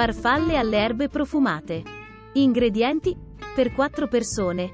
Farfalle 0.00 0.56
alle 0.56 0.78
erbe 0.78 1.08
profumate. 1.10 1.82
Ingredienti: 2.32 3.14
per 3.54 3.74
4 3.74 4.08
persone. 4.08 4.70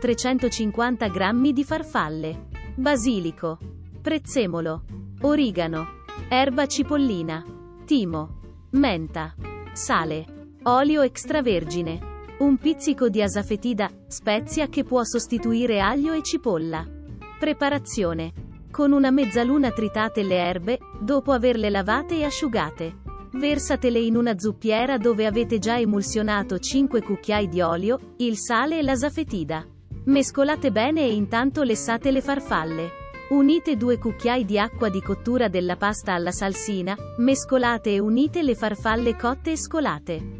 350 0.00 1.06
g 1.08 1.52
di 1.52 1.64
farfalle. 1.64 2.46
Basilico. 2.76 3.58
Prezzemolo. 4.00 4.84
Origano. 5.20 5.86
Erba 6.30 6.66
cipollina. 6.66 7.44
Timo. 7.84 8.40
Menta. 8.70 9.34
Sale. 9.74 10.24
Olio 10.62 11.02
extravergine. 11.02 12.00
Un 12.38 12.56
pizzico 12.56 13.10
di 13.10 13.20
asafetida, 13.20 13.90
spezia 14.06 14.68
che 14.68 14.84
può 14.84 15.04
sostituire 15.04 15.82
aglio 15.82 16.14
e 16.14 16.22
cipolla. 16.22 16.86
Preparazione. 17.38 18.32
Con 18.70 18.92
una 18.92 19.10
mezzaluna 19.10 19.72
tritate 19.72 20.22
le 20.22 20.36
erbe, 20.36 20.78
dopo 20.98 21.32
averle 21.32 21.68
lavate 21.68 22.16
e 22.16 22.24
asciugate. 22.24 23.08
Versatele 23.32 24.00
in 24.00 24.16
una 24.16 24.38
zuppiera 24.38 24.98
dove 24.98 25.24
avete 25.24 25.58
già 25.58 25.78
emulsionato 25.78 26.58
5 26.58 27.02
cucchiai 27.02 27.48
di 27.48 27.60
olio, 27.60 28.14
il 28.16 28.36
sale 28.36 28.78
e 28.78 28.82
l'asafetida. 28.82 29.64
Mescolate 30.06 30.72
bene 30.72 31.02
e 31.02 31.12
intanto 31.12 31.62
lessate 31.62 32.10
le 32.10 32.22
farfalle. 32.22 32.90
Unite 33.30 33.76
2 33.76 33.98
cucchiai 33.98 34.44
di 34.44 34.58
acqua 34.58 34.88
di 34.88 35.00
cottura 35.00 35.46
della 35.48 35.76
pasta 35.76 36.14
alla 36.14 36.32
salsina, 36.32 36.96
mescolate 37.18 37.94
e 37.94 38.00
unite 38.00 38.42
le 38.42 38.56
farfalle 38.56 39.14
cotte 39.14 39.52
e 39.52 39.56
scolate. 39.56 40.39